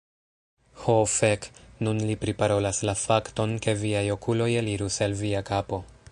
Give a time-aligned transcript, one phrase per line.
[0.83, 1.43] Ho fek.
[1.87, 5.83] Nun li priparolas la fakton, ke viaj okuloj elirus el via kapo.